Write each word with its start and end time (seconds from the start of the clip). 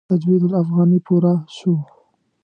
تجوید 0.09 0.41
الافغاني 0.47 0.99
پوره 1.05 1.33
شو. 1.55 1.73